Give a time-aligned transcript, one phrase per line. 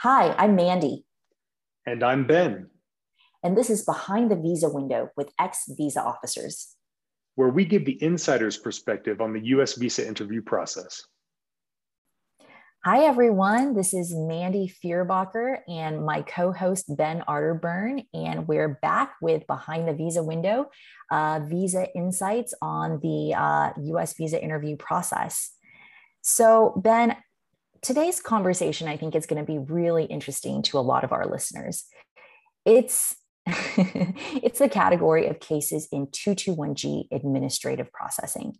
[0.00, 1.06] Hi, I'm Mandy.
[1.86, 2.68] And I'm Ben.
[3.42, 6.76] And this is Behind the Visa Window with ex visa officers,
[7.34, 11.02] where we give the insider's perspective on the US visa interview process.
[12.84, 13.74] Hi, everyone.
[13.74, 18.04] This is Mandy Fierbacher and my co host, Ben Arterburn.
[18.12, 20.70] And we're back with Behind the Visa Window
[21.10, 25.52] uh, Visa Insights on the uh, US visa interview process.
[26.20, 27.16] So, Ben,
[27.82, 31.26] today's conversation, I think, is going to be really interesting to a lot of our
[31.26, 31.84] listeners.
[32.64, 38.54] It's it's the category of cases in 221G administrative processing.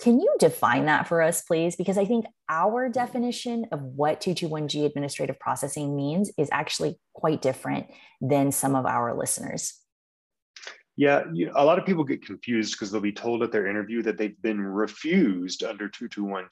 [0.00, 1.74] Can you define that for us, please?
[1.74, 7.86] Because I think our definition of what 221G administrative processing means is actually quite different
[8.20, 9.80] than some of our listeners.
[10.96, 14.02] Yeah, you, a lot of people get confused because they'll be told at their interview
[14.02, 16.48] that they've been refused under 221G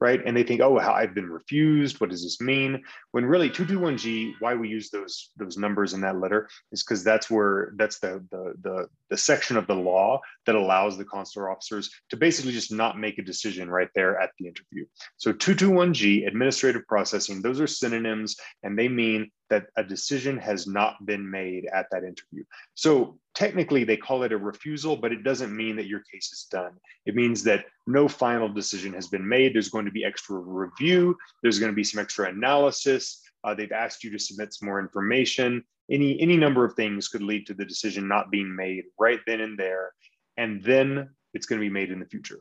[0.00, 0.20] right?
[0.24, 2.00] And they think, oh, I've been refused.
[2.00, 2.82] What does this mean?
[3.10, 7.30] When really 221G, why we use those those numbers in that letter is because that's
[7.30, 11.90] where that's the, the the the section of the law that allows the consular officers
[12.08, 14.86] to basically just not make a decision right there at the interview.
[15.16, 21.04] So 221G, administrative processing, those are synonyms, and they mean that a decision has not
[21.04, 22.44] been made at that interview.
[22.74, 26.46] So technically they call it a refusal, but it doesn't mean that your case is
[26.50, 26.72] done.
[27.06, 29.54] It means that no final decision has been made.
[29.54, 31.16] There's going to be extra review.
[31.42, 33.22] There's going to be some extra analysis.
[33.42, 35.64] Uh, they've asked you to submit some more information.
[35.90, 39.40] Any, any number of things could lead to the decision not being made right then
[39.40, 39.94] and there.
[40.36, 42.40] And then it's going to be made in the future.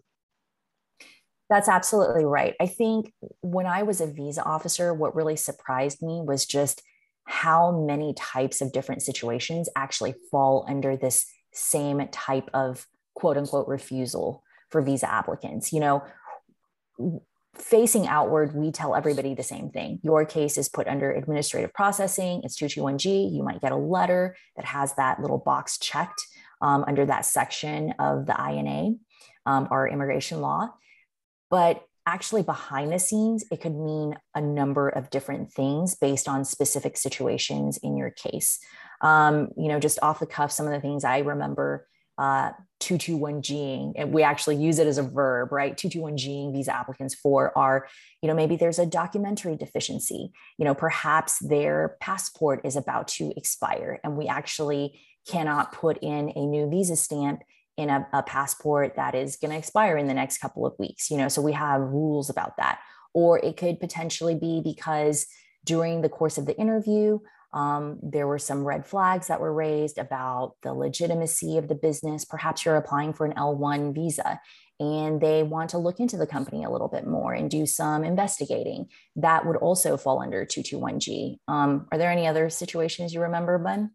[1.50, 2.56] That's absolutely right.
[2.60, 6.82] I think when I was a visa officer, what really surprised me was just
[7.30, 13.68] how many types of different situations actually fall under this same type of quote unquote
[13.68, 15.72] refusal for visa applicants.
[15.72, 16.04] You know,
[17.54, 20.00] facing outward, we tell everybody the same thing.
[20.02, 23.32] Your case is put under administrative processing, it's 221G.
[23.32, 26.22] You might get a letter that has that little box checked
[26.62, 28.96] um, under that section of the INA
[29.46, 30.70] um, or immigration law.
[31.52, 36.44] But actually behind the scenes, it could mean a number of different things based on
[36.44, 38.60] specific situations in your case.
[39.02, 41.88] Um, you know, just off the cuff, some of the things I remember
[42.18, 45.78] uh, 221Ging, and we actually use it as a verb, right?
[45.78, 47.88] 221Ging these applicants for are,
[48.22, 50.32] you know, maybe there's a documentary deficiency.
[50.58, 56.34] You know, perhaps their passport is about to expire and we actually cannot put in
[56.36, 57.42] a new visa stamp
[57.80, 61.10] in a, a passport that is going to expire in the next couple of weeks
[61.10, 62.80] you know so we have rules about that.
[63.14, 65.26] Or it could potentially be because
[65.66, 67.20] during the course of the interview
[67.52, 72.24] um, there were some red flags that were raised about the legitimacy of the business.
[72.24, 74.40] Perhaps you're applying for an l1 visa
[74.80, 78.04] and they want to look into the company a little bit more and do some
[78.04, 78.88] investigating.
[79.16, 83.92] That would also fall under 221g um, are there any other situations you remember Ben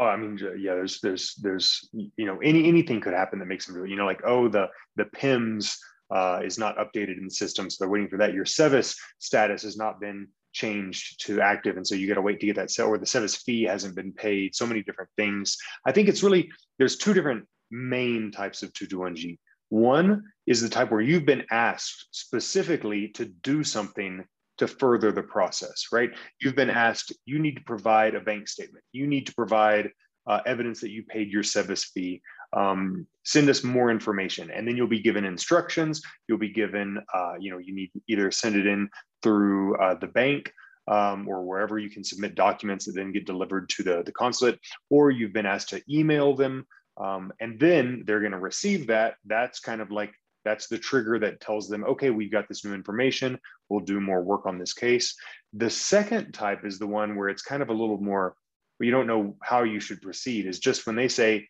[0.00, 0.74] Oh, I mean, yeah.
[0.74, 4.06] There's, there's, there's, you know, any anything could happen that makes them, really, you know,
[4.06, 5.78] like oh, the the PIMS
[6.10, 8.32] uh, is not updated in the system, so they're waiting for that.
[8.32, 12.40] Your SEVIS status has not been changed to active, and so you got to wait
[12.40, 14.54] to get that set, or the SEVIS fee hasn't been paid.
[14.54, 15.58] So many different things.
[15.86, 19.38] I think it's really there's two different main types of 221G.
[19.68, 24.24] One is the type where you've been asked specifically to do something
[24.60, 26.10] to further the process, right?
[26.40, 28.84] You've been asked, you need to provide a bank statement.
[28.92, 29.90] You need to provide
[30.26, 32.22] uh, evidence that you paid your SEVIS fee.
[32.52, 34.50] Um, send us more information.
[34.50, 36.02] And then you'll be given instructions.
[36.28, 38.88] You'll be given, uh, you know, you need to either send it in
[39.22, 40.52] through uh, the bank
[40.88, 44.58] um, or wherever you can submit documents that then get delivered to the, the consulate,
[44.90, 46.66] or you've been asked to email them.
[47.02, 49.14] Um, and then they're going to receive that.
[49.24, 50.12] That's kind of like
[50.44, 53.38] that's the trigger that tells them, okay, we've got this new information.
[53.68, 55.14] We'll do more work on this case.
[55.52, 58.34] The second type is the one where it's kind of a little more,
[58.78, 61.48] you don't know how you should proceed, is just when they say,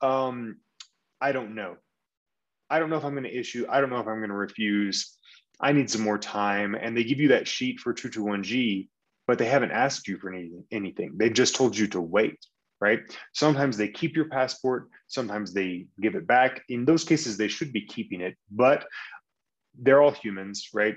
[0.00, 0.56] um,
[1.20, 1.76] I don't know.
[2.68, 3.66] I don't know if I'm going to issue.
[3.68, 5.16] I don't know if I'm going to refuse.
[5.60, 6.74] I need some more time.
[6.74, 8.88] And they give you that sheet for 221G,
[9.28, 10.64] but they haven't asked you for anything.
[10.72, 11.12] anything.
[11.16, 12.38] They've just told you to wait
[12.82, 12.98] right?
[13.32, 16.62] Sometimes they keep your passport, sometimes they give it back.
[16.68, 18.84] In those cases, they should be keeping it, but
[19.78, 20.96] they're all humans, right?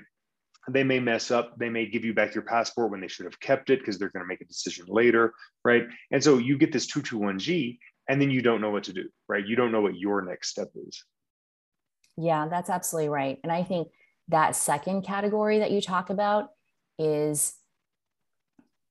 [0.68, 1.56] They may mess up.
[1.58, 4.10] They may give you back your passport when they should have kept it because they're
[4.10, 5.32] going to make a decision later,
[5.64, 5.84] right?
[6.10, 7.78] And so you get this 221G
[8.08, 9.46] and then you don't know what to do, right?
[9.46, 11.04] You don't know what your next step is.
[12.16, 13.38] Yeah, that's absolutely right.
[13.44, 13.88] And I think
[14.26, 16.48] that second category that you talk about
[16.98, 17.54] is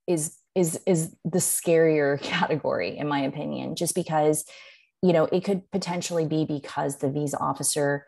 [0.06, 4.44] is is is the scarier category in my opinion just because
[5.02, 8.06] you know it could potentially be because the visa officer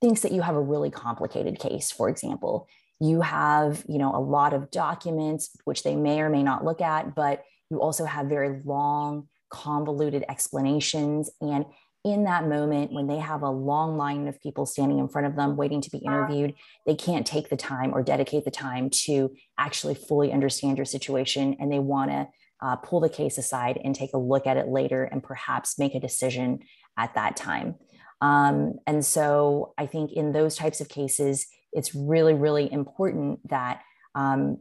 [0.00, 1.90] thinks that you have a really complicated case.
[1.90, 2.68] For example
[3.00, 6.80] you have you know a lot of documents which they may or may not look
[6.80, 11.30] at but you also have very long convoluted explanations.
[11.40, 11.64] And
[12.04, 15.36] in that moment when they have a long line of people standing in front of
[15.36, 16.52] them waiting to be interviewed
[16.84, 21.56] they can't take the time or dedicate the time to actually fully understand your situation
[21.60, 22.28] and they want to
[22.60, 25.94] uh, pull the case aside and take a look at it later and perhaps make
[25.94, 26.60] a decision
[26.96, 27.74] at that time.
[28.20, 33.82] Um, and so i think in those types of cases it's really really important that
[34.14, 34.58] um,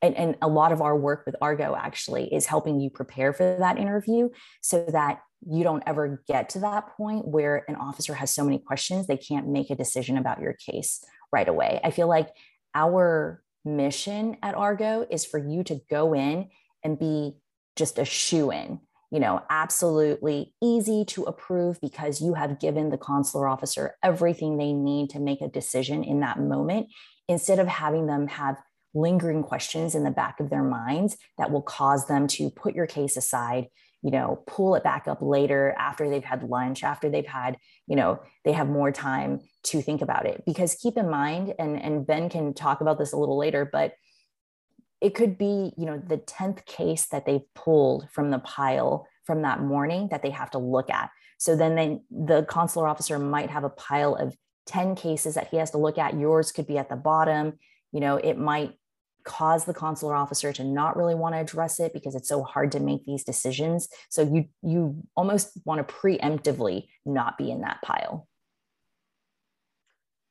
[0.00, 3.56] and, and a lot of our work with argo actually is helping you prepare for
[3.58, 4.30] that interview
[4.62, 8.58] so that you don't ever get to that point where an officer has so many
[8.58, 11.80] questions they can't make a decision about your case right away.
[11.82, 12.28] I feel like
[12.74, 16.48] our mission at Argo is for you to go in
[16.84, 17.34] and be
[17.76, 18.80] just a shoe in,
[19.10, 24.72] you know, absolutely easy to approve because you have given the consular officer everything they
[24.72, 26.88] need to make a decision in that moment
[27.28, 28.60] instead of having them have
[28.94, 32.86] lingering questions in the back of their minds that will cause them to put your
[32.86, 33.68] case aside
[34.02, 37.56] you know pull it back up later after they've had lunch after they've had
[37.86, 40.42] you know they have more time to think about it.
[40.44, 43.94] Because keep in mind and and ben can talk about this a little later but
[45.00, 49.42] it could be you know the 10th case that they've pulled from the pile from
[49.42, 51.10] that morning that they have to look at.
[51.38, 55.56] So then they, the consular officer might have a pile of 10 cases that he
[55.56, 56.18] has to look at.
[56.18, 57.58] Yours could be at the bottom.
[57.92, 58.74] You know it might
[59.24, 62.72] cause the consular officer to not really want to address it because it's so hard
[62.72, 63.88] to make these decisions.
[64.08, 68.28] So you you almost want to preemptively not be in that pile.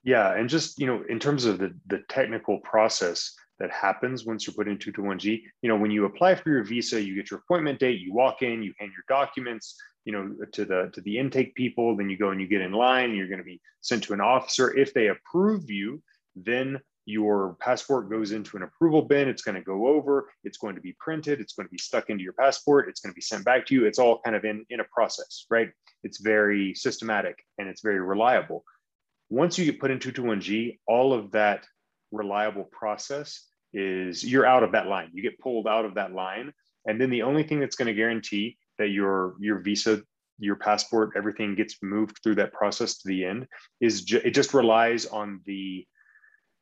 [0.03, 4.47] Yeah and just you know in terms of the the technical process that happens once
[4.47, 7.39] you're put into 221g you know when you apply for your visa you get your
[7.39, 11.19] appointment date you walk in you hand your documents you know to the to the
[11.19, 14.03] intake people then you go and you get in line you're going to be sent
[14.03, 14.75] to an officer.
[14.77, 16.01] If they approve you
[16.35, 16.79] then
[17.11, 19.27] your passport goes into an approval bin.
[19.27, 22.09] It's going to go over, it's going to be printed, it's going to be stuck
[22.09, 23.85] into your passport, it's going to be sent back to you.
[23.85, 25.69] It's all kind of in, in a process, right?
[26.03, 28.63] It's very systematic and it's very reliable.
[29.29, 31.65] Once you get put into 221G, all of that
[32.11, 35.09] reliable process is you're out of that line.
[35.13, 36.51] You get pulled out of that line.
[36.85, 40.01] And then the only thing that's going to guarantee that your your visa
[40.39, 43.45] your passport everything gets moved through that process to the end
[43.79, 45.85] is ju- it just relies on the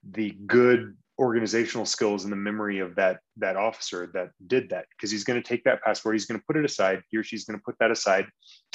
[0.03, 5.11] the good organizational skills and the memory of that that officer that did that because
[5.11, 7.43] he's going to take that passport he's going to put it aside he or she's
[7.43, 8.25] going to put that aside.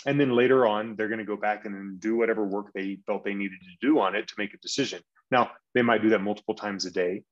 [0.07, 3.25] And then later on they're going to go back and do whatever work they felt
[3.25, 5.01] they needed to do on it to make a decision.
[5.31, 7.23] Now they might do that multiple times a day.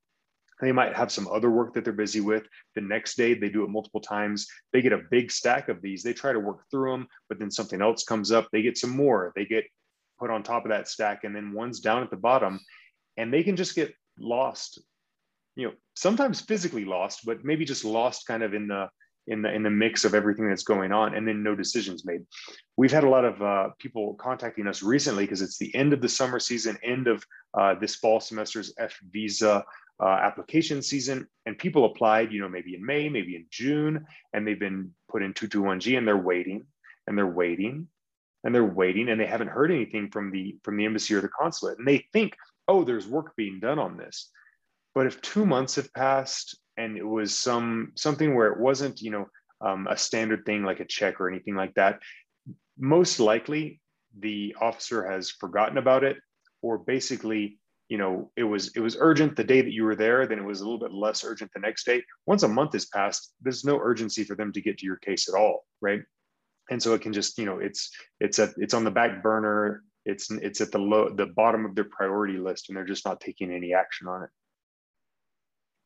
[0.62, 2.44] They might have some other work that they're busy with.
[2.74, 4.46] The next day they do it multiple times.
[4.72, 6.02] They get a big stack of these.
[6.02, 8.48] They try to work through them but then something else comes up.
[8.50, 9.32] They get some more.
[9.36, 9.64] They get
[10.18, 12.60] put on top of that stack and then one's down at the bottom
[13.16, 14.80] and they can just get lost
[15.56, 18.88] you know sometimes physically lost but maybe just lost kind of in the
[19.28, 22.22] in the in the mix of everything that's going on and then no decisions made.
[22.76, 26.00] We've had a lot of uh, people contacting us recently because it's the end of
[26.00, 27.24] the summer season end of
[27.54, 29.64] uh, this fall semester's f visa
[30.02, 34.46] uh, application season and people applied you know maybe in may maybe in june and
[34.46, 36.64] they've been put in 221g and they're waiting
[37.06, 37.86] and they're waiting
[38.44, 41.28] and they're waiting and they haven't heard anything from the from the embassy or the
[41.28, 41.78] consulate.
[41.78, 42.34] And they think
[42.68, 44.30] oh, there's work being done on this.
[44.94, 49.10] But if two months have passed and it was some something where it wasn't, you
[49.10, 49.26] know,
[49.60, 52.00] um, a standard thing like a check or anything like that,
[52.78, 53.80] most likely
[54.18, 56.16] the officer has forgotten about it,
[56.60, 57.58] or basically,
[57.88, 60.44] you know, it was it was urgent the day that you were there, then it
[60.44, 62.02] was a little bit less urgent the next day.
[62.26, 65.28] Once a month has passed, there's no urgency for them to get to your case
[65.28, 66.02] at all, right?
[66.70, 69.82] And so it can just, you know, it's it's a it's on the back burner
[70.04, 73.20] it's it's at the low the bottom of their priority list and they're just not
[73.20, 74.30] taking any action on it.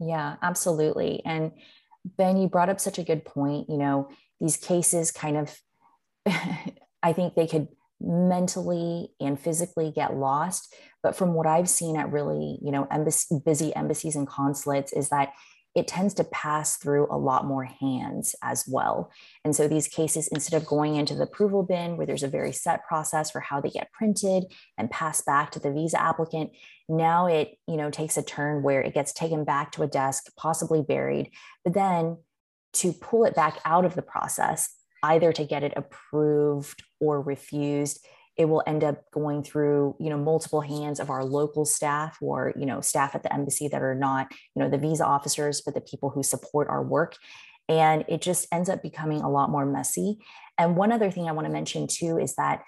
[0.01, 1.23] Yeah absolutely.
[1.25, 1.53] And
[2.17, 4.09] ben you brought up such a good point you know
[4.41, 5.59] these cases kind of
[7.03, 7.67] i think they could
[8.01, 10.75] mentally and physically get lost.
[11.03, 15.09] But from what i've seen at really you know embassy, busy embassies and consulates is
[15.11, 15.33] that
[15.77, 19.13] it tends to pass through a lot more hands as well.
[19.45, 22.53] And so these cases, instead of going into the approval bin where there's a very
[22.53, 24.45] set process for how they get printed
[24.79, 26.51] and passed back to the visa applicant,
[26.89, 30.33] now it you know takes a turn where it gets taken back to a desk,
[30.37, 31.31] possibly buried,
[31.63, 32.17] but then
[32.73, 38.05] to pull it back out of the process, either to get it approved or refused
[38.37, 42.53] it will end up going through you know multiple hands of our local staff or
[42.57, 45.75] you know staff at the embassy that are not you know the visa officers but
[45.75, 47.17] the people who support our work.
[47.69, 50.19] And it just ends up becoming a lot more messy.
[50.57, 52.63] And one other thing i want to mention too is that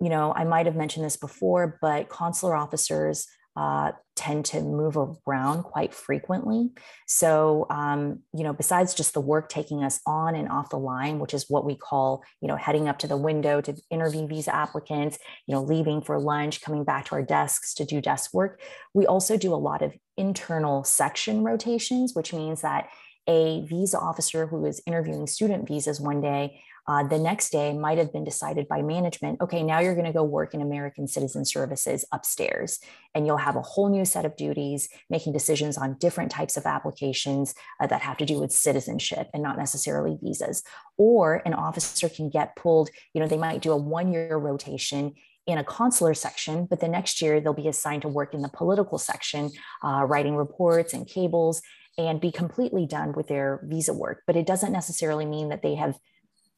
[0.00, 4.96] you know i might have mentioned this before but consular officers uh, tend to move
[5.26, 6.70] around quite frequently.
[7.06, 11.18] So, um, you know, besides just the work taking us on and off the line,
[11.18, 14.54] which is what we call, you know, heading up to the window to interview visa
[14.54, 18.60] applicants, you know, leaving for lunch, coming back to our desks to do desk work,
[18.92, 22.88] we also do a lot of internal section rotations, which means that
[23.26, 27.98] a visa officer who is interviewing student visas one day uh, the next day might
[27.98, 31.44] have been decided by management okay now you're going to go work in american citizen
[31.44, 32.78] services upstairs
[33.14, 36.66] and you'll have a whole new set of duties making decisions on different types of
[36.66, 40.62] applications uh, that have to do with citizenship and not necessarily visas
[40.96, 45.14] or an officer can get pulled you know they might do a one year rotation
[45.46, 48.48] in a consular section, but the next year they'll be assigned to work in the
[48.48, 49.50] political section,
[49.82, 51.60] uh, writing reports and cables,
[51.98, 54.22] and be completely done with their visa work.
[54.26, 55.98] But it doesn't necessarily mean that they have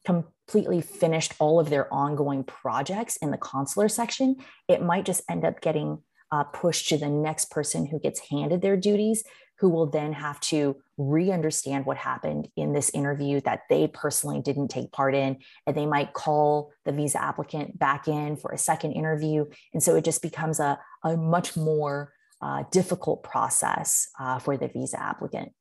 [0.07, 4.37] completely finished all of their ongoing projects in the consular section,
[4.69, 8.61] it might just end up getting uh, pushed to the next person who gets handed
[8.61, 9.25] their duties,
[9.59, 14.41] who will then have to re understand what happened in this interview that they personally
[14.41, 15.37] didn't take part in.
[15.65, 19.45] And they might call the visa applicant back in for a second interview.
[19.73, 24.69] And so it just becomes a, a much more uh, difficult process uh, for the
[24.69, 25.51] visa applicant.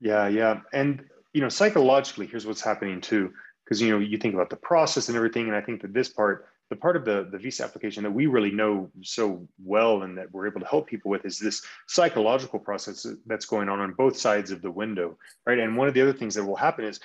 [0.00, 0.60] Yeah, yeah.
[0.72, 3.32] And you know, psychologically, here's what's happening too.
[3.64, 6.08] Because you know, you think about the process and everything, and I think that this
[6.08, 10.16] part, the part of the, the visa application that we really know so well and
[10.16, 13.92] that we're able to help people with is this psychological process that's going on on
[13.92, 15.58] both sides of the window, right?
[15.58, 17.00] And one of the other things that will happen is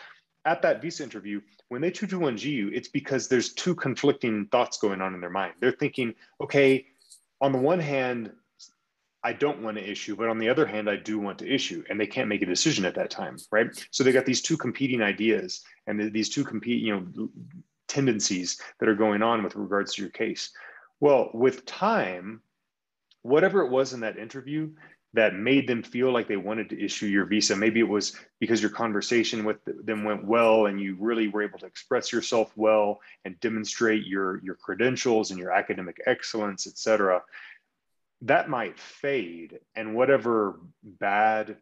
[0.46, 5.02] at that visa interview, when they 221G you, it's because there's two conflicting thoughts going
[5.02, 5.54] on in their mind.
[5.60, 6.86] They're thinking, okay,
[7.42, 8.32] on the one hand,
[9.24, 11.84] I don't want to issue, but on the other hand, I do want to issue,
[11.90, 13.68] and they can't make a decision at that time, right?
[13.92, 17.30] So they got these two competing ideas and these two compete, you know,
[17.88, 20.52] tendencies that are going on with regards to your case.
[21.00, 22.42] Well, with time,
[23.22, 24.72] whatever it was in that interview
[25.14, 28.62] that made them feel like they wanted to issue your visa, maybe it was because
[28.62, 33.00] your conversation with them went well and you really were able to express yourself well
[33.24, 37.22] and demonstrate your your credentials and your academic excellence, et cetera
[38.24, 41.58] that might fade and whatever bad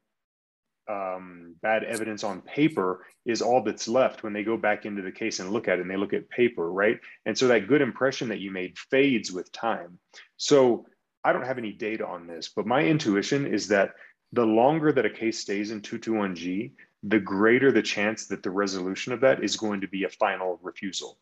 [0.89, 5.11] um, bad evidence on paper is all that's left when they go back into the
[5.11, 6.99] case and look at it and they look at paper right?
[7.25, 9.99] And so that good impression that you made fades with time.
[10.37, 10.85] So
[11.23, 13.91] i don't have any data on this but my intuition is that
[14.33, 16.71] the longer that a case stays in 221g
[17.03, 20.59] the greater the chance that the resolution of that is going to be a final
[20.61, 21.17] refusal.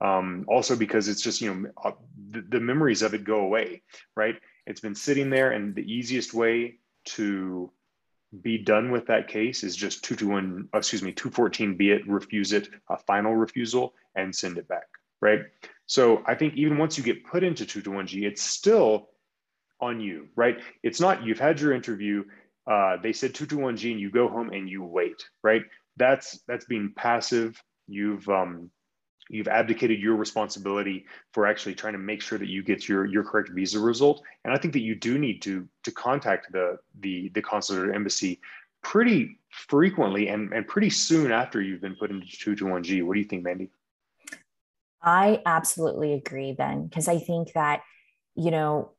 [0.00, 1.92] Um, also because it's just you know uh,
[2.30, 3.82] the, the memories of it go away
[4.16, 4.36] right
[4.66, 7.70] it's been sitting there, and the easiest way to
[8.42, 12.68] be done with that case is just 221, excuse me, 214 be it, refuse it,
[12.88, 14.86] a final refusal, and send it back,
[15.20, 15.40] right?
[15.86, 19.10] So I think even once you get put into 221G, it's still
[19.80, 20.58] on you, right?
[20.82, 22.24] It's not you've had your interview,
[22.66, 25.62] uh, they said 221G and you go home and you wait, right?
[25.96, 27.62] That's that's being passive.
[27.86, 28.70] You've um,
[29.28, 33.24] you've abdicated your responsibility for actually trying to make sure that you get your your
[33.24, 34.22] correct visa result.
[34.44, 37.92] And i think that you do need to to contact the the the consulate or
[37.92, 38.40] embassy
[38.82, 43.26] pretty frequently and and pretty soon after you've been put into 221g what do you
[43.26, 43.70] think mandy?
[45.02, 47.82] I absolutely agree ben because i think that
[48.34, 48.90] you know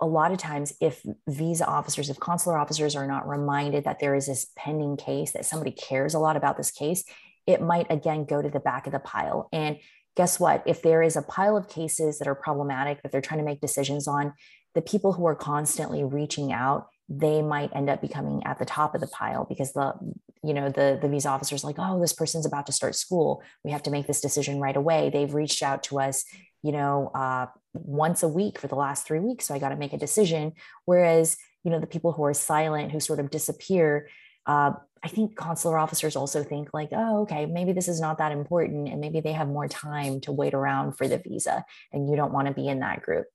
[0.00, 4.14] a lot of times if visa officers if consular officers are not reminded that there
[4.14, 7.04] is this pending case that somebody cares a lot about this case
[7.46, 9.48] it might again go to the back of the pile.
[9.52, 9.78] And
[10.16, 10.62] guess what?
[10.66, 13.60] If there is a pile of cases that are problematic that they're trying to make
[13.60, 14.32] decisions on,
[14.74, 18.94] the people who are constantly reaching out, they might end up becoming at the top
[18.94, 19.94] of the pile because the
[20.42, 23.70] you know the the visa officers like oh this person's about to start school we
[23.70, 26.24] have to make this decision right away they've reached out to us
[26.62, 29.76] you know uh, once a week for the last three weeks so i got to
[29.76, 30.52] make a decision
[30.86, 34.08] whereas you know the people who are silent who sort of disappear
[34.46, 34.72] uh,
[35.04, 38.88] I think consular officers also think like, oh, okay, maybe this is not that important,
[38.88, 42.32] and maybe they have more time to wait around for the visa, and you don't
[42.32, 43.26] want to be in that group.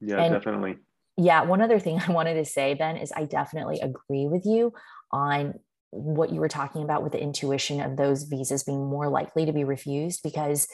[0.00, 0.78] Yeah, and, definitely.
[1.16, 4.72] Yeah, one other thing I wanted to say, Ben, is I definitely agree with you
[5.12, 5.54] on
[5.90, 9.52] what you were talking about with the intuition of those visas being more likely to
[9.52, 10.68] be refused because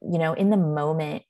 [0.00, 1.22] you know in the moment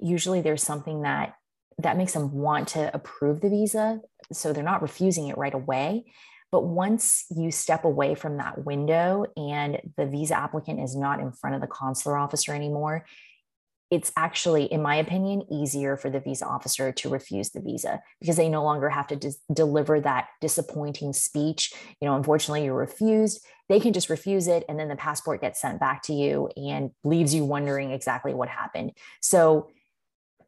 [0.00, 1.34] usually there's something that
[1.78, 4.00] that makes them want to approve the visa.
[4.32, 6.04] So they're not refusing it right away.
[6.50, 11.32] But once you step away from that window and the visa applicant is not in
[11.32, 13.04] front of the consular officer anymore,
[13.90, 18.36] it's actually, in my opinion, easier for the visa officer to refuse the visa because
[18.36, 21.72] they no longer have to dis- deliver that disappointing speech.
[22.00, 23.44] You know, unfortunately, you're refused.
[23.68, 26.90] They can just refuse it, and then the passport gets sent back to you and
[27.02, 28.92] leaves you wondering exactly what happened.
[29.22, 29.70] So,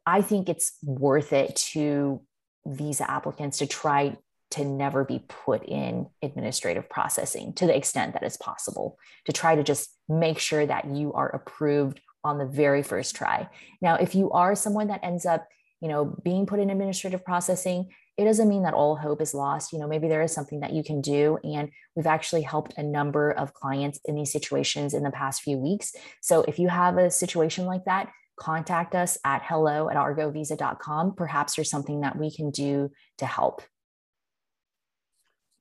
[0.05, 2.21] I think it's worth it to
[2.65, 4.17] visa applicants to try
[4.51, 9.55] to never be put in administrative processing to the extent that it's possible to try
[9.55, 13.49] to just make sure that you are approved on the very first try.
[13.81, 15.47] Now, if you are someone that ends up,
[15.81, 19.73] you know, being put in administrative processing, it doesn't mean that all hope is lost.
[19.73, 21.39] You know, maybe there is something that you can do.
[21.43, 25.57] And we've actually helped a number of clients in these situations in the past few
[25.57, 25.95] weeks.
[26.21, 31.15] So if you have a situation like that, contact us at hello at argovisa.com.
[31.15, 33.61] Perhaps there's something that we can do to help.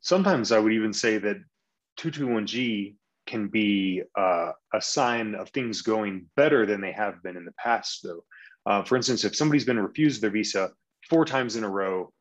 [0.00, 1.36] Sometimes I would even say that
[1.98, 2.94] 221G
[3.26, 7.52] can be uh, a sign of things going better than they have been in the
[7.52, 8.24] past, though.
[8.66, 10.70] Uh, for instance, if somebody's been refused their visa
[11.08, 12.12] four times in a row,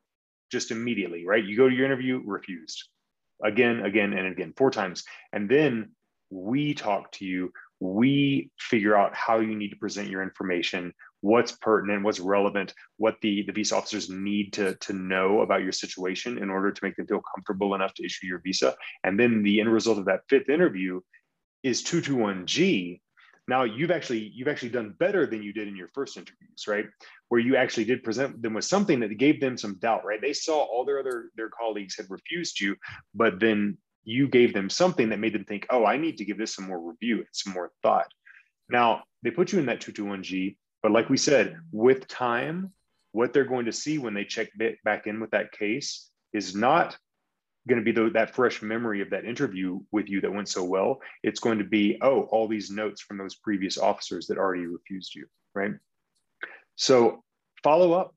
[0.52, 1.44] just immediately, right?
[1.44, 2.90] You go to your interview, refused
[3.44, 5.04] again, again, and again, four times.
[5.32, 5.92] And then
[6.30, 11.52] we talk to you, we figure out how you need to present your information, what's
[11.54, 16.38] pertinent, what's relevant, what the, the visa officers need to, to know about your situation
[16.38, 18.76] in order to make them feel comfortable enough to issue your visa.
[19.04, 21.02] And then the end result of that fifth interview
[21.64, 23.02] is 221G,
[23.50, 26.86] now you've actually you've actually done better than you did in your first interviews right?
[27.30, 30.22] Where you actually did present them with something that gave them some doubt right?
[30.22, 32.76] They saw all their other their colleagues had refused you
[33.16, 36.38] but then you gave them something that made them think oh i need to give
[36.38, 38.12] this some more review and some more thought.
[38.70, 42.72] Now they put you in that 221g but like we said with time
[43.12, 44.50] what they're going to see when they check
[44.84, 46.98] back in with that case is not
[47.68, 50.64] going to be the, that fresh memory of that interview with you that went so
[50.64, 51.00] well.
[51.24, 55.16] It's going to be, oh, all these notes from those previous officers that already refused
[55.16, 55.72] you, right?
[56.76, 57.24] So
[57.64, 58.16] follow up.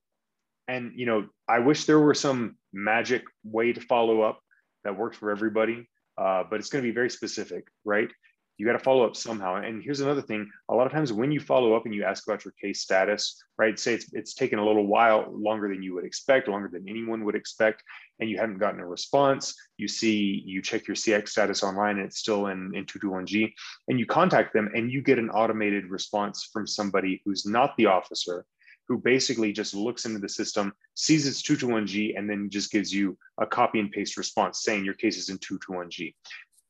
[0.69, 4.41] And, you know, I wish there were some magic way to follow up
[4.85, 8.09] that worked for everybody, uh, but it's going to be very specific, right?
[8.59, 9.57] You got to follow up somehow.
[9.57, 12.27] And here's another thing: a lot of times when you follow up and you ask
[12.27, 13.79] about your case status, right?
[13.79, 17.25] Say it's it's taken a little while, longer than you would expect, longer than anyone
[17.25, 17.83] would expect,
[18.21, 19.55] and you haven't gotten a response.
[19.79, 23.53] You see, you check your CEAC status online, and it's still in in 221G,
[23.89, 27.87] and you contact them, and you get an automated response from somebody who's not the
[27.87, 28.45] officer,
[28.87, 33.17] who basically just looks into the system, sees it's 221G, and then just gives you
[33.39, 36.15] a copy and paste response saying your case is in 221G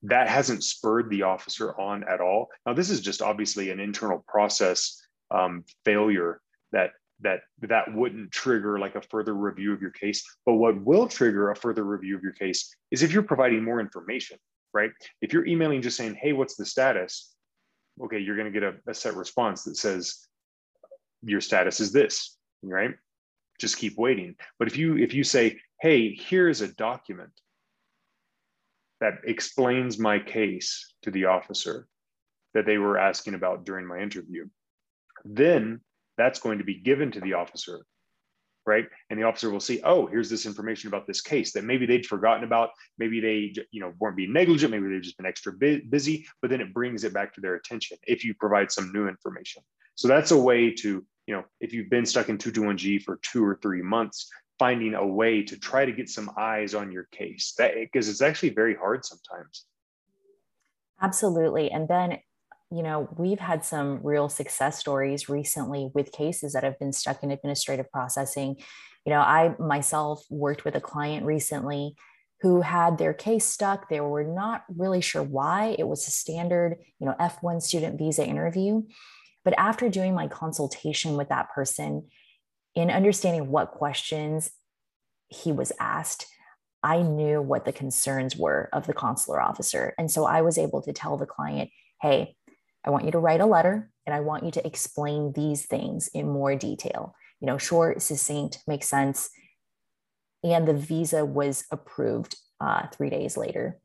[0.03, 2.49] that hasn't spurred the officer on at all.
[2.67, 6.41] Now, this is just obviously an internal process um, failure
[6.73, 10.25] that that that wouldn't trigger like a further review of your case.
[10.45, 13.81] But what will trigger a further review of your case is if you're providing more
[13.81, 14.38] information,
[14.75, 14.91] right?
[15.21, 17.33] If you're emailing just saying, "Hey, what's the status?"
[18.03, 20.27] Okay, you're going to get a, a set response that says
[21.23, 22.95] your status is this, right?
[23.61, 24.35] Just keep waiting.
[24.59, 27.31] But if you if you say, "Hey, here's a document
[29.03, 31.88] that explains my case to the officer
[32.55, 34.47] that they were asking about during my interview.
[35.25, 35.81] Then
[36.17, 37.85] that's going to be given to the officer,
[38.65, 38.87] right?
[39.11, 42.07] And the officer will see, oh, here's this information about this case that maybe they'd
[42.07, 42.71] forgotten about.
[42.97, 44.71] Maybe they, you know, weren't being negligent.
[44.71, 46.25] Maybe they've just been extra busy.
[46.41, 49.65] But then it brings it back to their attention if you provide some new information.
[49.97, 53.45] So that's a way to, you know, if you've been stuck in 221G for two
[53.45, 54.31] or three months,
[54.62, 57.53] finding a way to try to get some eyes on your case.
[57.59, 59.64] That because it's actually very hard sometimes.
[61.01, 61.72] Absolutely.
[61.72, 62.18] And then
[62.70, 67.25] you know we've had some real success stories recently with cases that have been stuck
[67.25, 68.55] in administrative processing.
[69.05, 71.96] You know i myself worked with a client recently
[72.42, 73.88] who had their case stuck.
[73.88, 75.75] They were not really sure why.
[75.77, 78.83] It was a standard you know f1 student visa interview.
[79.44, 82.07] But after doing my consultation with that person
[82.75, 84.51] in understanding what questions
[85.29, 86.27] he was asked,
[86.83, 89.95] I knew what the concerns were of the consular officer.
[89.99, 92.35] And so I was able to tell the client, hey,
[92.85, 96.09] I want you to write a letter and I want you to explain these things
[96.09, 97.15] in more detail.
[97.41, 99.31] You know, short, succinct, makes sense.
[100.43, 103.79] And the visa was approved uh, three days later.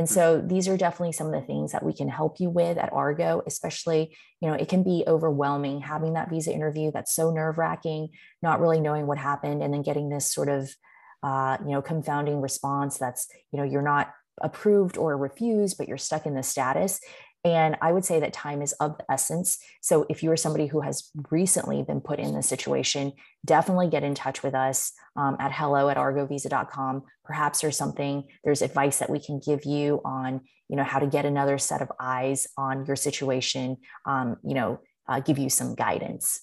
[0.00, 2.78] And so these are definitely some of the things that we can help you with
[2.78, 7.30] at Argo, especially, you know, it can be overwhelming having that visa interview that's so
[7.30, 8.08] nerve wracking,
[8.40, 10.74] not really knowing what happened, and then getting this sort of,
[11.22, 14.10] uh, you know, confounding response that's, you know, you're not
[14.40, 16.98] approved or refused, but you're stuck in the status.
[17.44, 19.58] And I would say that time is of the essence.
[19.80, 23.12] So if you are somebody who has recently been put in this situation,
[23.46, 27.02] definitely get in touch with us um, at hello at argovisa.com.
[27.24, 31.06] Perhaps there's something, there's advice that we can give you on, you know, how to
[31.06, 35.74] get another set of eyes on your situation, um, you know, uh, give you some
[35.74, 36.42] guidance.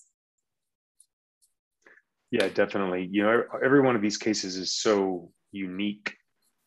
[2.32, 3.08] Yeah, definitely.
[3.10, 6.17] You know, every one of these cases is so unique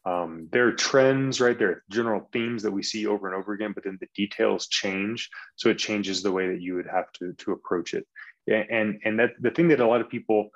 [0.05, 1.59] um, there are trends, right?
[1.59, 4.67] There are general themes that we see over and over again, but then the details
[4.69, 5.29] change.
[5.57, 8.07] So it changes the way that you would have to, to approach it.
[8.49, 10.51] and and that the thing that a lot of people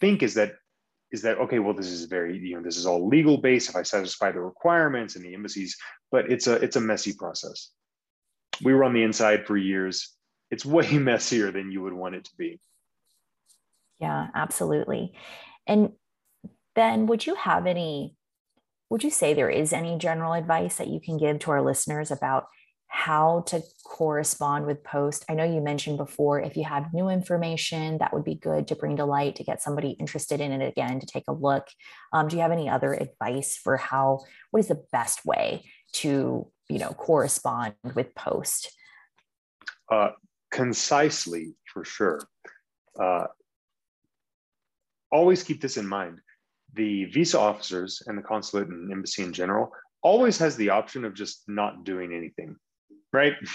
[0.00, 0.54] think is that
[1.12, 3.76] is that okay well this is very you know this is all legal based if
[3.76, 5.76] i satisfy the requirements and the embassies
[6.10, 7.70] but it's a it's a messy process
[8.64, 10.16] we were on the inside for years
[10.50, 12.58] it's way messier than you would want it to be
[14.00, 15.12] yeah absolutely
[15.66, 15.92] and
[16.74, 18.16] ben would you have any
[18.90, 22.10] would you say there is any general advice that you can give to our listeners
[22.10, 22.46] about
[22.86, 25.24] how to correspond with post?
[25.28, 28.76] I know you mentioned before if you have new information that would be good to
[28.76, 31.66] bring to light to get somebody interested in it again to take a look.
[32.12, 36.46] Um, do you have any other advice for how what is the best way to
[36.68, 38.70] you know correspond with post?
[39.90, 40.10] Uh,
[40.52, 42.20] concisely for sure.
[42.96, 43.26] Uh,
[45.10, 46.20] always keep this in mind
[46.74, 49.70] the visa officers and the consulate and embassy in general
[50.02, 52.56] always has the option of just not doing anything
[53.14, 53.34] right?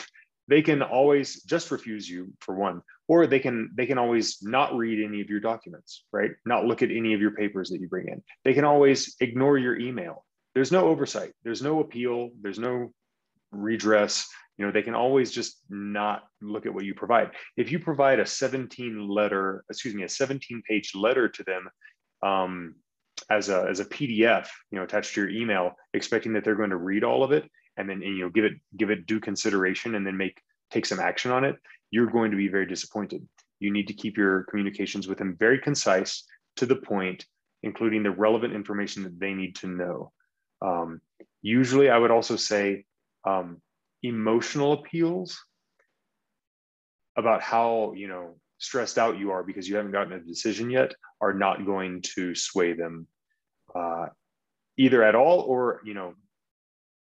[0.47, 4.75] They can always just refuse you for one, or they can they can always not
[4.75, 6.31] read any of your documents, right?
[6.43, 8.23] Not look at any of your papers that you bring in.
[8.43, 10.25] They can always ignore your email.
[10.55, 11.33] There's no oversight.
[11.43, 12.31] There's no appeal.
[12.41, 12.91] There's no
[13.51, 14.27] redress.
[14.57, 17.29] You know, they can always just not look at what you provide.
[17.55, 21.69] If you provide a 17 letter, excuse me, a 17 page letter to them
[22.23, 22.73] um,
[23.29, 26.69] as a as a PDF, you know, attached to your email, expecting that they're going
[26.71, 29.19] to read all of it, and then and, you know give it give it due
[29.19, 31.55] consideration and then make take some action on it
[31.91, 33.27] you're going to be very disappointed.
[33.59, 36.23] You need to keep your communications with them very concise
[36.57, 37.25] to the point
[37.61, 40.11] including the relevant information that they need to know.
[40.61, 41.01] Um,
[41.41, 42.83] usually i would also say
[43.25, 43.61] um,
[44.03, 45.41] emotional appeals
[47.17, 50.93] about how you know stressed out you are because you haven't gotten a decision yet
[51.21, 53.07] are not going to sway them
[53.73, 54.07] uh,
[54.77, 56.13] either at all or you know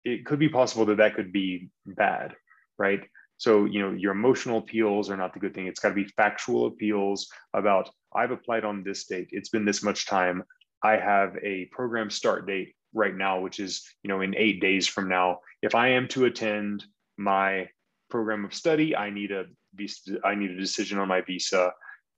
[0.04, 2.36] it could be possible that that could be bad,
[2.78, 3.02] right?
[3.38, 5.68] So, you know, your emotional appeals are not the good thing.
[5.68, 9.30] It's got to be factual appeals about I've applied on this date.
[9.32, 10.44] It's been this much time.
[10.84, 14.88] I have a program start date right now, which is, you know, in eight days
[14.88, 15.40] from now.
[15.62, 16.86] If I am to attend
[17.18, 17.70] my
[18.10, 21.72] program of study, I need a visa, I need a decision on my visa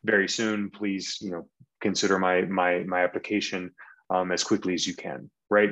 [0.03, 0.69] very soon.
[0.69, 1.47] Please, you know,
[1.81, 3.71] consider my my my application
[4.09, 5.71] um, as quickly as you can, right?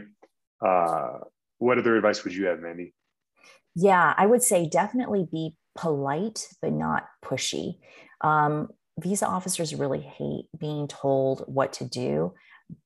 [0.65, 1.19] Uh,
[1.57, 2.93] what other advice would you have, Mandy?
[3.75, 7.77] Yeah, I would say definitely be polite, but not pushy.
[8.21, 12.33] Um, visa officers really hate being told what to do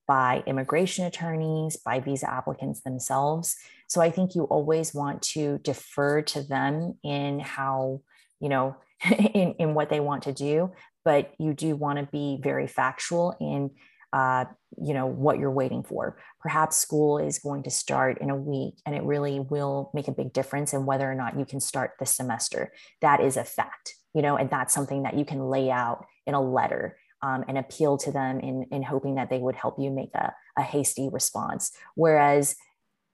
[0.08, 3.56] by immigration attorneys, by visa applicants themselves.
[3.88, 8.02] So I think you always want to defer to them in how,
[8.44, 8.76] you know,
[9.34, 10.72] in, in what they want to do,
[11.04, 13.72] but you do want to be very factual in
[14.12, 14.46] uh,
[14.80, 16.20] you know what you're waiting for.
[16.40, 20.12] Perhaps school is going to start in a week and it really will make a
[20.12, 22.72] big difference in whether or not you can start this semester.
[23.02, 26.34] That is a fact you know and that's something that you can lay out in
[26.34, 29.90] a letter um, and appeal to them in, in hoping that they would help you
[29.90, 31.72] make a, a hasty response.
[31.96, 32.56] Whereas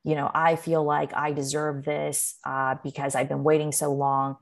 [0.06, 4.38] you know i feel like i deserve this uh, because i've been waiting so long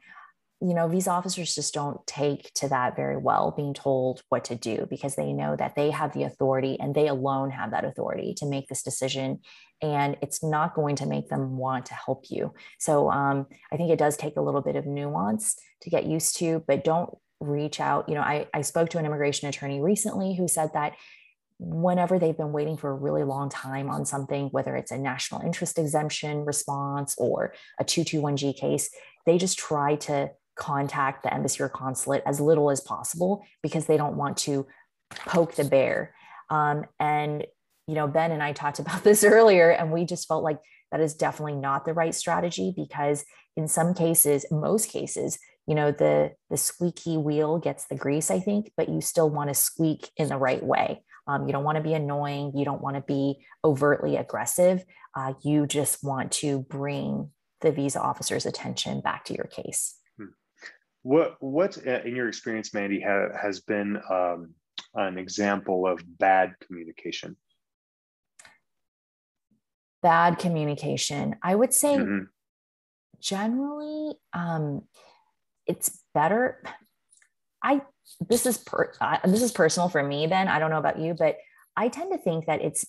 [0.60, 4.56] you know, these officers just don't take to that very well, being told what to
[4.56, 8.34] do because they know that they have the authority and they alone have that authority
[8.38, 9.40] to make this decision.
[9.84, 12.54] And it's not going to make them want to help you.
[12.80, 16.38] So um, I think it does take a little bit of nuance to get used
[16.38, 18.10] to, but don't reach out.
[18.10, 20.94] You know, I, I spoke to an immigration attorney recently who said that
[21.60, 25.42] whenever they've been waiting for a really long time on something, whether it's a national
[25.42, 28.90] interest exemption response or a 221G case,
[29.28, 33.98] they just try to contact the embassy or consulate as little as possible because they
[33.98, 34.68] don't want to
[35.12, 36.14] poke the bear.
[36.50, 37.46] Um, and,
[37.88, 40.60] you know, Ben and I talked about this earlier, and we just felt like
[40.92, 45.92] that is definitely not the right strategy because in some cases, most cases, you know,
[45.92, 50.12] the the squeaky wheel gets the grease, I think, but you still want to squeak
[50.16, 51.04] in the right way.
[51.28, 52.54] Um, you don't want to be annoying.
[52.56, 54.86] You don't want to be overtly aggressive.
[55.14, 59.96] Uh, you just want to bring the visa officer's attention back to your case.
[61.08, 64.50] What what uh, in your experience, Mandy, ha, has been um,
[64.94, 67.38] an example of bad communication?
[70.04, 71.38] Bad communication.
[71.42, 72.26] I would say mm-hmm.
[73.22, 74.82] generally, um,
[75.66, 76.62] it's better.
[77.64, 77.84] I
[78.28, 80.28] this is per, uh, this is personal for me.
[80.28, 81.38] Ben, I don't know about you, but
[81.78, 82.86] I tend to think that it's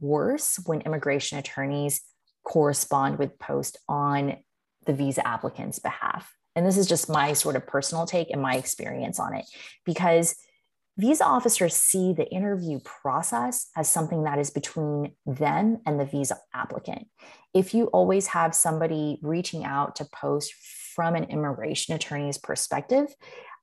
[0.00, 2.00] worse when immigration attorneys
[2.42, 4.38] correspond with post on
[4.86, 8.56] the visa applicant's behalf and this is just my sort of personal take and my
[8.56, 9.46] experience on it,
[9.86, 10.34] because
[10.98, 16.36] visa officers see the interview process as something that is between them and the visa
[16.52, 17.06] applicant.
[17.54, 20.52] If you always have somebody reaching out to post
[20.96, 23.14] from an immigration attorney's perspective,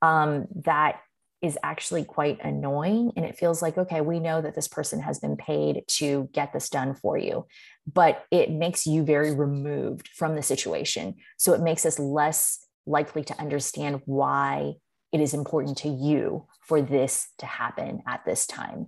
[0.01, 1.01] um, that
[1.41, 3.11] is actually quite annoying.
[3.15, 6.53] And it feels like, okay, we know that this person has been paid to get
[6.53, 7.45] this done for you,
[7.85, 11.15] but it makes you very removed from the situation.
[11.37, 14.73] So it makes us less likely to understand why
[15.11, 18.87] it is important to you for this to happen at this time.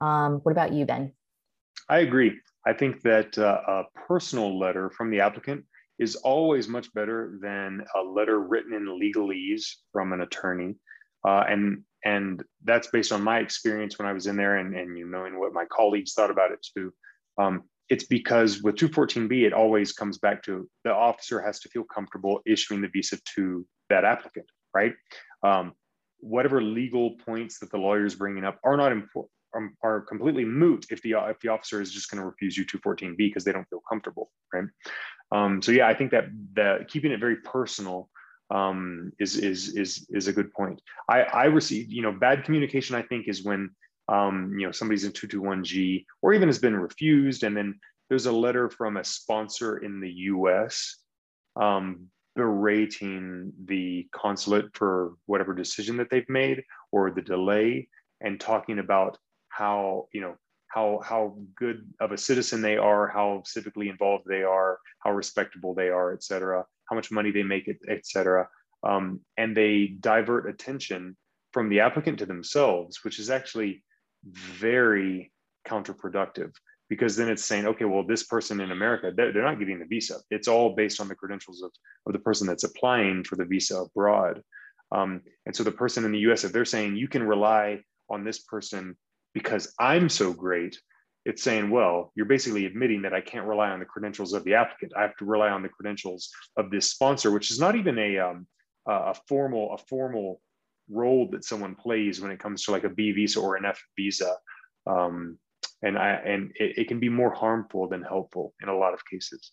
[0.00, 1.12] Um, what about you, Ben?
[1.88, 2.38] I agree.
[2.66, 5.64] I think that uh, a personal letter from the applicant
[5.98, 10.76] is always much better than a letter written in legalese from an attorney.
[11.26, 14.96] Uh, and and that's based on my experience when I was in there and, and
[14.96, 16.94] you knowing what my colleagues thought about it too.
[17.36, 21.84] Um, it's because with 214B, it always comes back to the officer has to feel
[21.84, 24.94] comfortable issuing the visa to that applicant, right?
[25.42, 25.72] Um,
[26.20, 29.32] whatever legal points that the lawyer is bringing up are not important.
[29.52, 32.64] Um, are completely moot if the if the officer is just going to refuse you
[32.64, 34.66] 214b because they don't feel comfortable, right?
[35.32, 38.08] Um, so yeah, I think that that keeping it very personal
[38.50, 40.80] um, is is is is a good point.
[41.08, 42.94] I I receive you know bad communication.
[42.94, 43.70] I think is when
[44.10, 48.32] um, you know somebody's in 221G or even has been refused, and then there's a
[48.32, 50.96] letter from a sponsor in the U.S.
[51.56, 57.88] Um, berating the consulate for whatever decision that they've made or the delay,
[58.20, 59.18] and talking about
[59.48, 60.36] how you know
[60.68, 65.74] how how good of a citizen they are, how civically involved they are, how respectable
[65.74, 68.48] they are, et cetera how much money they make, et cetera.
[68.82, 71.16] Um, and they divert attention
[71.52, 73.84] from the applicant to themselves, which is actually
[74.24, 75.32] very
[75.66, 76.52] counterproductive
[76.88, 79.86] because then it's saying, okay, well, this person in America, they're, they're not getting the
[79.86, 80.16] visa.
[80.30, 81.70] It's all based on the credentials of,
[82.06, 84.42] of the person that's applying for the visa abroad.
[84.92, 88.24] Um, and so the person in the US, if they're saying you can rely on
[88.24, 88.96] this person
[89.34, 90.80] because I'm so great,
[91.24, 94.54] it's saying, well, you're basically admitting that I can't rely on the credentials of the
[94.54, 94.92] applicant.
[94.96, 98.18] I have to rely on the credentials of this sponsor, which is not even a
[98.18, 98.46] um,
[98.86, 100.40] a formal a formal
[100.90, 103.82] role that someone plays when it comes to like a B visa or an F
[103.96, 104.34] visa.
[104.86, 105.38] Um,
[105.82, 109.04] and I and it, it can be more harmful than helpful in a lot of
[109.06, 109.52] cases.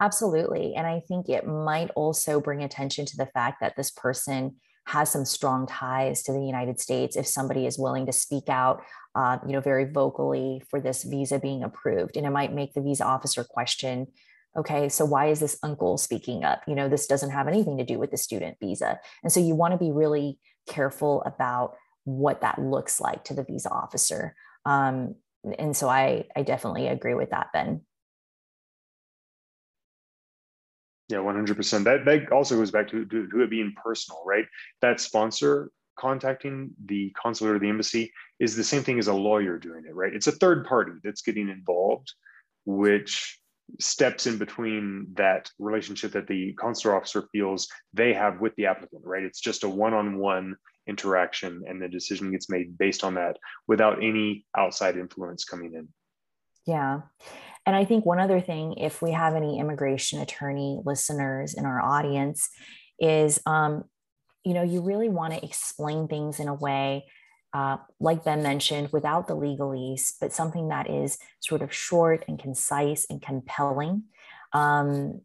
[0.00, 0.74] Absolutely.
[0.74, 5.10] And I think it might also bring attention to the fact that this person has
[5.10, 8.82] some strong ties to the United States, if somebody is willing to speak out,
[9.14, 12.82] uh, you know, very vocally for this visa being approved, and it might make the
[12.82, 14.06] visa officer question,
[14.56, 16.62] okay, so why is this uncle speaking up?
[16.66, 19.54] You know, this doesn't have anything to do with the student visa, and so you
[19.54, 20.38] want to be really
[20.68, 24.34] careful about what that looks like to the visa officer.
[24.64, 25.16] Um,
[25.58, 27.82] and so I, I definitely agree with that, Ben.
[31.08, 31.84] Yeah, 100%.
[31.84, 34.46] That, that also goes back to, to, to it being personal, right?
[34.80, 39.58] That sponsor contacting the consulate or the embassy is the same thing as a lawyer
[39.58, 40.14] doing it, right?
[40.14, 42.12] It's a third party that's getting involved,
[42.64, 43.38] which
[43.80, 49.02] steps in between that relationship that the consular officer feels they have with the applicant,
[49.04, 49.22] right?
[49.22, 53.38] It's just a one on one interaction, and the decision gets made based on that
[53.66, 55.88] without any outside influence coming in.
[56.66, 57.00] Yeah.
[57.66, 61.80] And I think one other thing, if we have any immigration attorney listeners in our
[61.80, 62.48] audience,
[62.98, 63.84] is um,
[64.44, 67.06] you know, you really want to explain things in a way,
[67.54, 72.38] uh, like Ben mentioned, without the legalese, but something that is sort of short and
[72.38, 74.04] concise and compelling.
[74.52, 75.22] Um,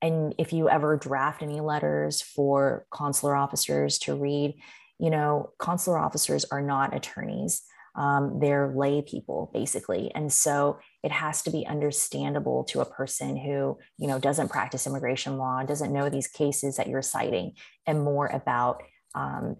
[0.00, 4.54] and if you ever draft any letters for consular officers to read,
[4.98, 7.62] you know, consular officers are not attorneys
[7.94, 13.36] um, they're lay people basically and so it has to be understandable to a person
[13.36, 17.52] who you know doesn't practice immigration law doesn't know these cases that you're citing
[17.86, 18.82] and more about
[19.14, 19.56] um,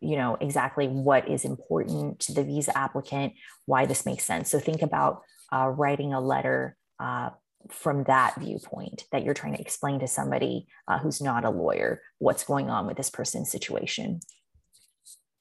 [0.00, 3.32] you know exactly what is important to the visa applicant
[3.66, 4.50] why this makes sense.
[4.50, 7.30] So think about uh, writing a letter uh,
[7.70, 12.00] from that viewpoint that you're trying to explain to somebody uh, who's not a lawyer
[12.18, 14.20] what's going on with this person's situation.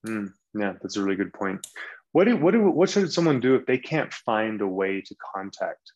[0.05, 1.65] Mm, yeah that's a really good point.
[2.15, 5.15] What do, what do, what should someone do if they can't find a way to
[5.35, 5.91] contact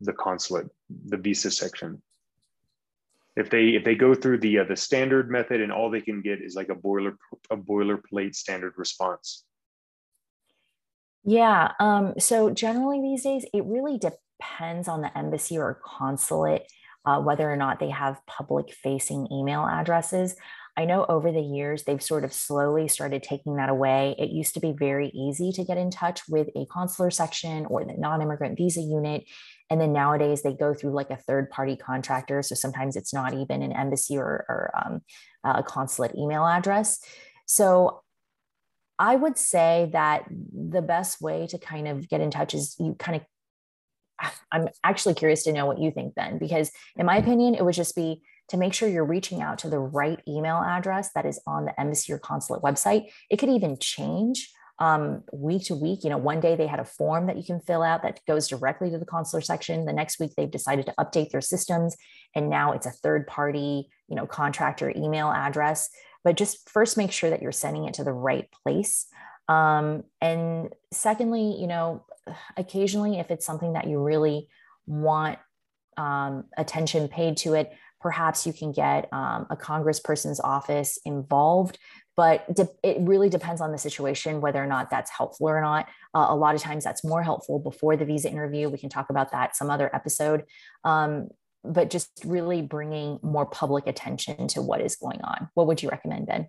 [0.00, 2.00] the consulate, the visa section?
[3.34, 6.20] If they if they go through the uh, the standard method and all they can
[6.20, 7.16] get is like a boiler
[7.50, 9.44] a boilerplate standard response.
[11.24, 11.72] Yeah.
[11.80, 16.64] Um, so generally these days, it really depends on the embassy or consulate
[17.04, 20.36] uh, whether or not they have public facing email addresses.
[20.76, 24.14] I know over the years, they've sort of slowly started taking that away.
[24.18, 27.84] It used to be very easy to get in touch with a consular section or
[27.84, 29.24] the non immigrant visa unit.
[29.72, 32.42] And then nowadays, they go through like a third party contractor.
[32.42, 35.00] So sometimes it's not even an embassy or, or um,
[35.42, 37.00] a consulate email address.
[37.46, 38.02] So
[38.98, 42.94] I would say that the best way to kind of get in touch is you
[42.98, 43.22] kind of
[44.52, 47.74] I'm actually curious to know what you think then, because in my opinion, it would
[47.74, 51.40] just be to make sure you're reaching out to the right email address that is
[51.46, 53.06] on the embassy or consulate website.
[53.30, 54.52] It could even change
[54.82, 56.02] um, week to week.
[56.02, 58.48] You know, one day they had a form that you can fill out that goes
[58.48, 59.84] directly to the consular section.
[59.84, 61.96] The next week they've decided to update their systems,
[62.34, 65.88] and now it's a third party, you know, contractor email address.
[66.24, 69.06] But just first make sure that you're sending it to the right place.
[69.48, 72.04] Um, and secondly, you know,
[72.56, 74.48] occasionally if it's something that you really
[74.86, 75.38] want
[75.96, 81.78] um, attention paid to it, perhaps you can get um, a congressperson's office involved
[82.16, 85.88] but de- it really depends on the situation whether or not that's helpful or not.
[86.14, 88.68] Uh, a lot of times that's more helpful before the visa interview.
[88.68, 90.44] We can talk about that some other episode.
[90.84, 91.28] Um,
[91.64, 95.48] but just really bringing more public attention to what is going on.
[95.54, 96.48] What would you recommend ben?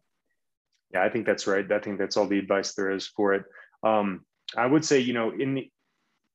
[0.91, 1.71] Yeah i think that's right.
[1.71, 3.43] I think that's all the advice there is for it.
[3.83, 4.25] Um,
[4.57, 5.71] i would say you know in the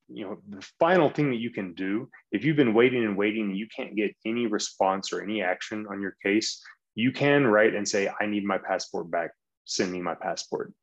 [0.09, 3.49] you know the final thing that you can do if you've been waiting and waiting
[3.49, 6.61] and you can't get any response or any action on your case
[6.99, 9.31] you can write and say i need my passport back.
[9.65, 10.73] Send me my passport.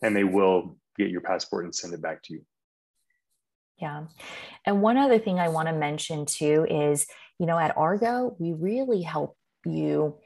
[0.00, 2.42] And they will get your passport and send it back to you.
[3.78, 4.04] Yeah.
[4.64, 7.06] And one other thing i want to mention too is
[7.38, 9.36] you know at argo we really help
[9.66, 10.16] you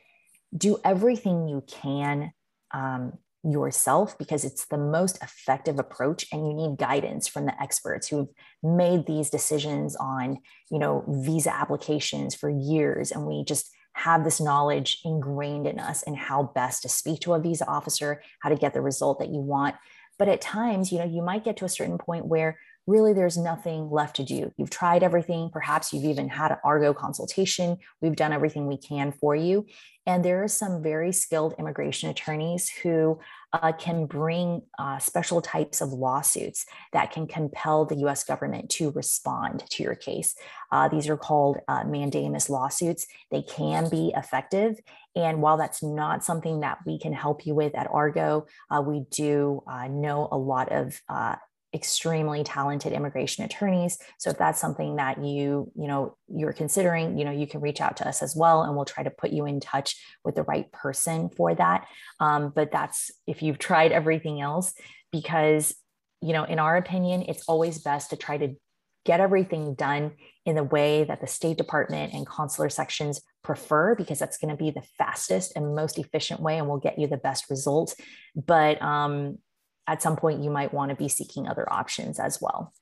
[0.56, 2.32] do everything you can
[2.72, 3.12] um,
[3.44, 8.28] yourself because it's the most effective approach and you need guidance from the experts who've
[8.62, 10.38] made these decisions on
[10.70, 13.10] you know visa applications for years.
[13.10, 17.34] And we just have this knowledge ingrained in us and how best to speak to
[17.34, 19.74] a visa officer how to get the result that you want
[20.18, 23.36] but at times you know you might get to a certain point where really there's
[23.36, 24.52] nothing left to do.
[24.56, 25.50] You've tried everything.
[25.50, 27.78] Perhaps you've even had an Argo consultation.
[28.00, 29.66] We've done everything we can for you.
[30.06, 33.18] And there are some very skilled immigration attorneys who
[33.62, 38.90] uh, can bring uh, special types of lawsuits that can compel the US government to
[38.90, 40.34] respond to your case.
[40.70, 43.06] Uh, these are called uh, mandamus lawsuits.
[43.30, 44.78] They can be effective.
[45.14, 49.04] And while that's not something that we can help you with at Argo, uh, we
[49.10, 51.00] do uh, know a lot of
[51.76, 53.98] extremely talented immigration attorneys.
[54.18, 57.80] So if that's something that you you know you're considering you know you can reach
[57.80, 60.42] out to us as well and we'll try to put you in touch with the
[60.42, 61.86] right person for that.
[62.18, 64.72] Um, but that's if you've tried everything else
[65.12, 65.74] because
[66.20, 68.56] you know in our opinion it's always best to try to
[69.04, 70.12] get everything done
[70.44, 74.56] in the way that the state department and consular sections prefer because that's going to
[74.56, 77.94] be the fastest and most efficient way and we'll get you the best results.
[78.34, 79.38] But um,
[79.86, 82.72] at some point you might want to be seeking other options as well.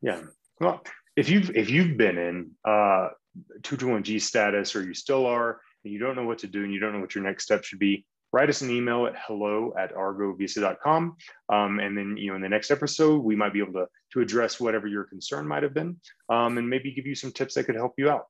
[0.00, 0.20] Yeah.
[0.60, 0.82] Well,
[1.16, 3.08] if you've if you've been in uh
[3.60, 6.80] 221G status or you still are and you don't know what to do and you
[6.80, 9.94] don't know what your next step should be, write us an email at hello at
[9.94, 11.16] argovisa.com.
[11.48, 14.20] Um, and then, you know, in the next episode, we might be able to, to
[14.20, 17.64] address whatever your concern might have been um, and maybe give you some tips that
[17.64, 18.26] could help you out.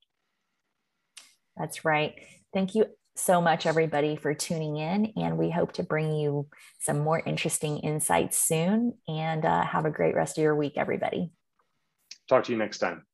[1.56, 2.14] That's right.
[2.52, 2.86] Thank you
[3.18, 5.12] so much, everybody, for tuning in.
[5.16, 8.94] And we hope to bring you some more interesting insights soon.
[9.08, 11.30] And uh, have a great rest of your week, everybody.
[12.28, 13.07] Talk to you next time.